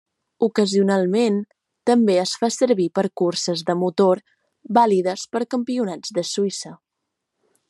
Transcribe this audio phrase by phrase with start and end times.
[0.45, 1.37] Ocasionalment
[1.89, 4.25] també es fa servir per curses de motor
[4.79, 6.79] vàlides per campionats de Suïssa.